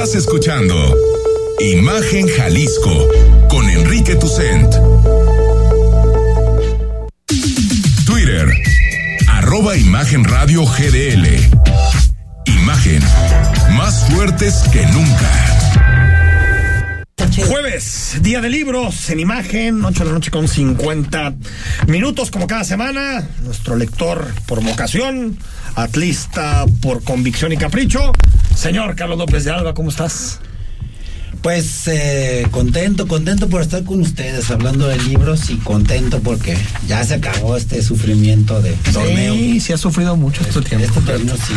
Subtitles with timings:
[0.00, 0.96] Estás escuchando
[1.58, 3.08] Imagen Jalisco
[3.50, 4.72] con Enrique Tucent.
[8.06, 8.48] Twitter,
[9.26, 11.26] arroba Imagen Radio GDL.
[12.44, 13.02] Imagen,
[13.76, 15.48] más fuertes que nunca.
[17.48, 21.34] Jueves, día de libros en imagen, 8 de la noche con 50
[21.88, 23.28] minutos como cada semana.
[23.42, 25.36] Nuestro lector por vocación,
[25.74, 28.12] atlista por convicción y capricho.
[28.58, 30.40] Señor Carlos López de Alba, ¿cómo estás?
[31.42, 36.58] Pues eh, contento, contento por estar con ustedes hablando de libros y contento porque
[36.88, 39.34] ya se acabó este sufrimiento de torneo.
[39.34, 40.86] Sí, sí ha sufrido mucho este tiempo.
[40.88, 41.52] Este torneo sí.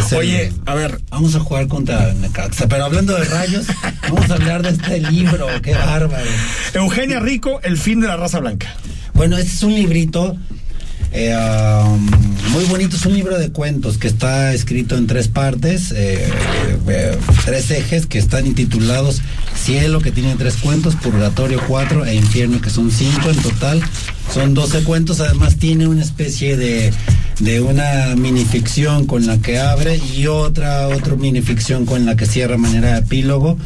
[0.00, 3.66] es el- Oye, a ver, Vamos a jugar contra Necaxa, pero hablando de rayos,
[4.08, 6.30] vamos a hablar de este libro, qué bárbaro.
[6.72, 8.74] Eugenia Rico, El fin de la raza blanca.
[9.12, 10.36] Bueno, este es un librito
[11.16, 15.92] eh, um, muy bonito, es un libro de cuentos que está escrito en tres partes,
[15.92, 16.30] eh,
[16.88, 19.22] eh, tres ejes que están intitulados
[19.56, 23.82] Cielo, que tiene tres cuentos, Purgatorio cuatro e Infierno, que son cinco en total.
[24.32, 26.92] Son 12 cuentos, además tiene una especie de,
[27.40, 32.56] de una minificción con la que abre y otra, otra minificción con la que cierra
[32.58, 33.56] manera de epílogo.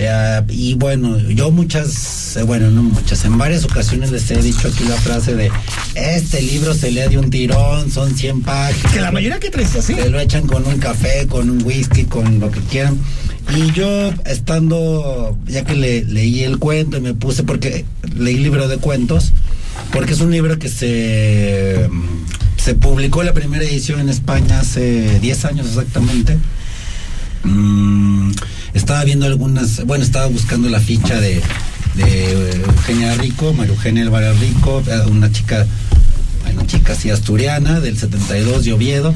[0.00, 4.68] Eh, y bueno, yo muchas, eh, bueno, no muchas, en varias ocasiones les he dicho
[4.68, 5.50] aquí la frase de
[5.96, 8.92] este libro se lee de un tirón, son 100 páginas.
[8.92, 9.94] Que la mayoría que traes así.
[9.94, 12.96] Se lo echan con un café, con un whisky, con lo que quieran.
[13.56, 18.68] Y yo estando, ya que le, leí el cuento y me puse, porque leí libro
[18.68, 19.32] de cuentos,
[19.90, 21.90] porque es un libro que se,
[22.56, 26.38] se publicó la primera edición en España hace 10 años exactamente.
[27.42, 27.77] Mm,
[28.98, 31.40] estaba viendo algunas, bueno, estaba buscando la ficha de,
[31.94, 32.32] de
[32.66, 35.64] Eugenia Rico, María Eugenia Álvarez Rico, eh, una chica,
[36.42, 39.14] bueno, chica así asturiana, del 72 de Oviedo.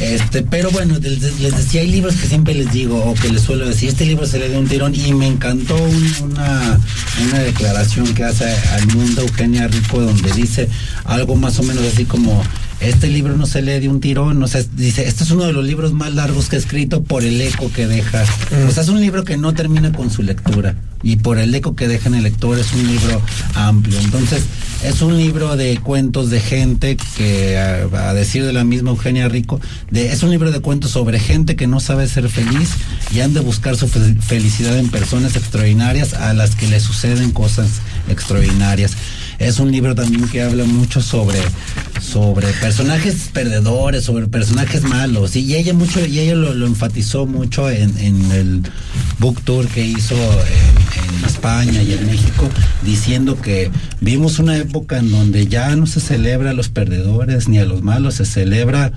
[0.00, 3.42] Este, pero bueno, les, les decía, hay libros que siempre les digo, o que les
[3.42, 6.80] suelo decir, este libro se le dio un tirón, y me encantó un- una,
[7.28, 10.68] una declaración que hace al mundo Eugenia Rico, donde dice
[11.04, 12.42] algo más o menos así como
[12.80, 15.52] este libro no se lee de un tirón, o sea, dice, este es uno de
[15.52, 18.24] los libros más largos que he escrito por el eco que deja.
[18.68, 21.74] O sea, es un libro que no termina con su lectura y por el eco
[21.76, 23.20] que deja en el lector es un libro
[23.54, 23.98] amplio.
[24.00, 24.44] Entonces,
[24.84, 29.28] es un libro de cuentos de gente que, a, a decir de la misma Eugenia
[29.28, 29.60] Rico,
[29.90, 32.70] de, es un libro de cuentos sobre gente que no sabe ser feliz
[33.14, 37.30] y han de buscar su fe- felicidad en personas extraordinarias a las que le suceden
[37.32, 37.68] cosas
[38.08, 38.92] extraordinarias.
[39.38, 41.38] Es un libro también que habla mucho sobre,
[42.10, 45.36] sobre personajes perdedores, sobre personajes malos.
[45.36, 47.90] Y ella mucho, y ella lo, lo enfatizó mucho en,
[48.32, 48.62] el
[49.18, 52.48] book tour que hizo en España y en México,
[52.82, 57.58] diciendo que vimos una época en donde ya no se celebra a los perdedores ni
[57.58, 58.92] a los malos, se celebra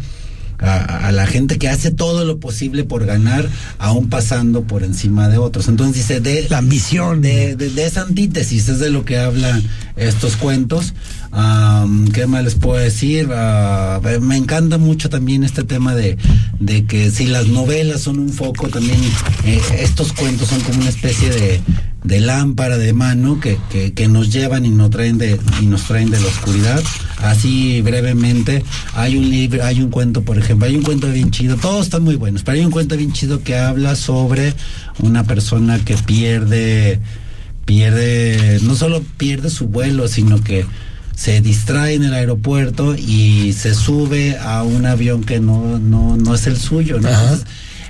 [0.63, 3.47] a, a la gente que hace todo lo posible por ganar,
[3.78, 5.68] aún pasando por encima de otros.
[5.68, 7.22] Entonces dice, de La ambición.
[7.22, 9.63] de, de- de esa antítesis es de lo que hablan
[9.96, 10.94] estos cuentos.
[11.31, 13.29] Am, ¿Qué más les puedo decir?
[13.34, 16.18] Ah, me encanta mucho también este tema de,
[16.59, 19.00] de que si las novelas son un foco, también
[19.45, 21.59] eh, estos cuentos son como una especie de,
[22.03, 25.83] de lámpara de mano que, que, que nos llevan y nos traen de y nos
[25.83, 26.83] traen de la oscuridad.
[27.17, 31.55] Así brevemente, hay un libro, hay un cuento, por ejemplo, hay un cuento bien chido,
[31.55, 34.53] todos están muy buenos, pero hay un cuento bien chido que habla sobre
[34.99, 36.99] una persona que pierde
[37.65, 40.65] pierde, no solo pierde su vuelo, sino que
[41.15, 46.35] se distrae en el aeropuerto y se sube a un avión que no, no, no
[46.35, 47.09] es el suyo, ¿no?
[47.09, 47.45] Entonces,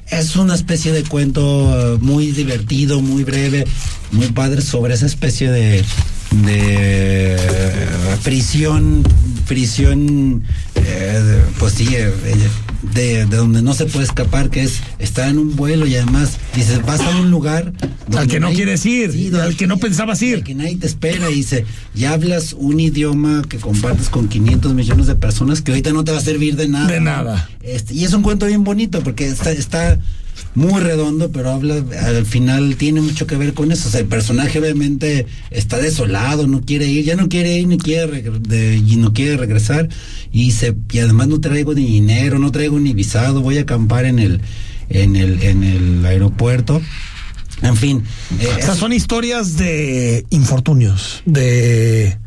[0.09, 3.65] es una especie de cuento eh, muy divertido, muy breve,
[4.11, 5.83] muy padre sobre esa especie de,
[6.45, 9.03] de eh, prisión,
[9.47, 10.43] prisión,
[10.75, 11.87] eh, pues sí,
[12.93, 16.37] de, de donde no se puede escapar, que es estar en un vuelo y además
[16.55, 17.73] dices, vas a un lugar
[18.15, 20.35] Al que no nadie- quieres ir, donde- al que no pensabas ir.
[20.35, 24.73] al que nadie te espera y dice, ya hablas un idioma que compartes con 500
[24.73, 26.87] millones de personas que ahorita no te va a servir de nada.
[26.87, 27.49] De nada.
[27.61, 29.99] Este, y es un cuento bien bonito porque está, está
[30.55, 33.87] muy redondo, pero habla, al final tiene mucho que ver con eso.
[33.87, 37.77] O sea, el personaje obviamente está desolado, no quiere ir, ya no quiere ir ni
[37.77, 39.89] quiere de- y no quiere regresar.
[40.31, 44.05] Y se, y además no traigo ni dinero, no traigo ni visado, voy a acampar
[44.05, 44.41] en el,
[44.89, 46.81] en el, en el aeropuerto.
[47.63, 48.03] En fin.
[48.39, 52.17] eh, O sea, son historias de infortunios, de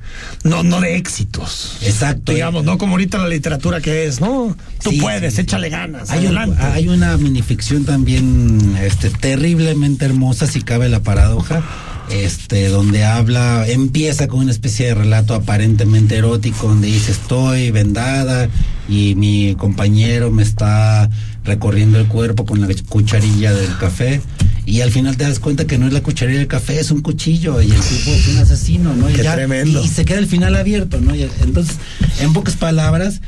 [0.44, 1.76] no, no de éxitos.
[1.82, 2.32] Exacto.
[2.32, 4.56] Digamos, no como ahorita la literatura que es, ¿no?
[4.82, 6.10] Tú Sí, puedes, sí, échale ganas.
[6.10, 6.62] Hay, un- adelante.
[6.62, 11.62] hay una minificción también este, terriblemente hermosa, si cabe la paradoja,
[12.10, 18.48] este, donde habla, empieza con una especie de relato aparentemente erótico, donde dice estoy vendada
[18.88, 21.10] y mi compañero me está
[21.44, 24.20] recorriendo el cuerpo con la cucharilla del café
[24.66, 27.00] y al final te das cuenta que no es la cucharilla del café, es un
[27.00, 29.08] cuchillo y el tipo es un asesino, ¿no?
[29.10, 29.82] Y, Qué ya- tremendo.
[29.82, 31.14] y se queda el final abierto, ¿no?
[31.14, 31.76] Y entonces,
[32.20, 33.20] en pocas palabras,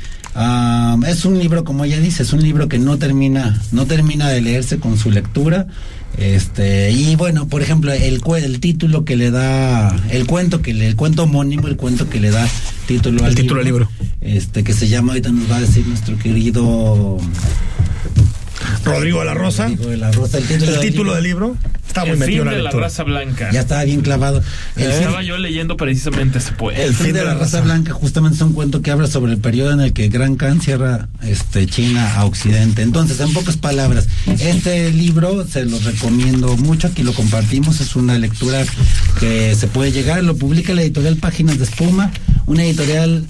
[1.07, 4.41] es un libro, como ella dice, es un libro que no termina, no termina de
[4.41, 5.67] leerse con su lectura.
[6.17, 10.87] Este, y bueno, por ejemplo, el, el título que le da, el cuento que le,
[10.87, 12.45] el cuento homónimo, el cuento que le da
[12.87, 13.89] título El título del libro.
[14.19, 17.17] Este, que se llama, ahorita nos va a decir nuestro querido
[18.85, 19.63] Rodrigo de la Rosa.
[19.63, 21.15] Rodrigo de la Rosa, el título, El del título libro.
[21.15, 21.57] del libro
[21.87, 23.49] está muy El metido fin en la de la raza blanca.
[23.51, 24.43] Ya estaba bien clavado.
[24.75, 26.79] El fin- Estaba yo leyendo precisamente ese poema.
[26.79, 29.71] El fin de la raza blanca justamente es un cuento que habla sobre el periodo
[29.71, 32.81] en el que Gran Khan cierra este, China a Occidente.
[32.83, 34.07] Entonces, en pocas palabras,
[34.39, 38.63] este libro se lo recomiendo mucho, aquí lo compartimos, es una lectura
[39.19, 42.11] que se puede llegar, lo publica la editorial Páginas de Espuma,
[42.49, 43.25] una editorial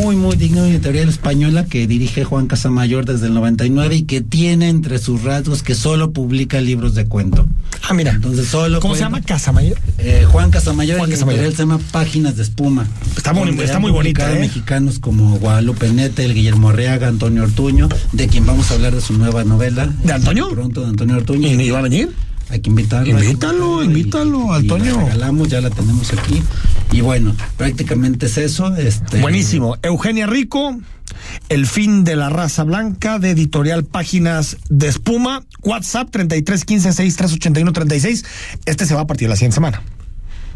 [0.00, 4.20] muy, muy digna, una editorial española que dirige Juan Casamayor desde el 99 y que
[4.20, 7.46] tiene entre sus rasgos que solo publica libros de cuento.
[7.88, 8.12] Ah, mira.
[8.12, 9.20] Entonces, solo ¿Cómo se llama?
[9.22, 9.78] Casamayor.
[9.98, 11.40] Eh, Juan Casamayor, Juan Casamayor.
[11.44, 12.86] editorial se llama Páginas de Espuma.
[13.16, 14.40] Está muy- está muy bonita, ¿eh?
[14.40, 19.00] mexicanos como Guadalupe Nete, el Guillermo Arriaga, Antonio Ortuño, de quien vamos a hablar de
[19.00, 19.86] su nueva novela.
[20.02, 20.48] ¿De Antonio?
[20.50, 21.48] Pronto, de Antonio Ortuño.
[21.48, 22.10] ¿Y iba a venir?
[22.50, 23.18] Hay que invitarlo.
[23.20, 24.96] Invítalo, que invítalo, y- Antonio.
[24.96, 26.42] la regalamos, ya la tenemos aquí.
[26.92, 28.74] Y bueno, prácticamente es eso.
[28.76, 29.76] Este, Buenísimo.
[29.82, 30.78] Eugenia Rico,
[31.48, 37.32] El fin de la raza blanca, de editorial Páginas de Espuma, WhatsApp 33 15 63
[37.34, 38.24] 81 36.
[38.66, 39.82] Este se va a partir la siguiente semana.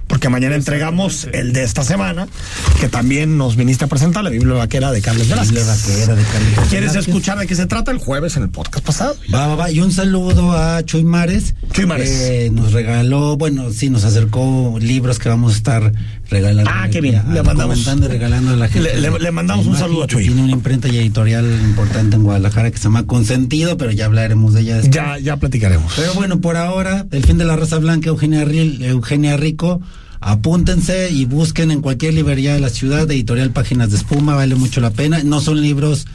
[0.09, 2.27] Porque mañana entregamos el de esta semana,
[2.81, 5.67] que también nos viniste a presentar, la Biblia Vaquera de Carlos La Velázquez.
[5.67, 7.09] vaquera de Carlitos ¿Quieres Velázquez.
[7.09, 9.17] escuchar de qué se trata el jueves en el podcast pasado?
[9.33, 9.71] Va, va, va.
[9.71, 11.55] Y un saludo a Chuy Mares.
[11.73, 12.09] Chuy Mares.
[12.11, 15.93] Que nos regaló, bueno, sí, nos acercó libros que vamos a estar
[16.31, 16.71] regalando.
[16.75, 17.17] Ah, qué bien.
[17.17, 18.95] a- Le mandamos- comentando y regalando a la gente.
[18.95, 20.25] Le- le- le mandamos un saludo a Chuy.
[20.25, 24.55] Tiene una imprenta y editorial importante en Guadalajara que se llama Consentido, pero ya hablaremos
[24.55, 24.95] de ella después.
[24.95, 25.93] Ya, ya platicaremos.
[25.97, 29.81] Pero bueno, por ahora, el fin de la raza blanca, Eugenia, Ril- Eugenia Rico,
[30.21, 34.81] apúntense y busquen en cualquier librería de la ciudad, editorial Páginas de Espuma, vale mucho
[34.81, 35.23] la pena.
[35.25, 36.07] No son libros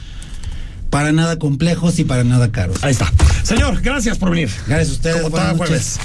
[0.90, 2.84] para nada complejos y para nada caros.
[2.84, 3.12] Ahí está.
[3.42, 4.50] Señor, gracias por venir.
[4.66, 5.16] Gracias a ustedes.
[5.16, 5.68] Como buenas noches.
[5.68, 6.00] jueves.